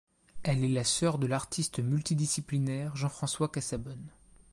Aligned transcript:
Elle 0.41 0.63
est 0.63 0.67
la 0.69 0.83
sœur 0.83 1.19
de 1.19 1.27
l'artiste 1.27 1.77
multidisciplinaire 1.77 2.95
Jean-François 2.95 3.49
Casabonne. 3.49 4.09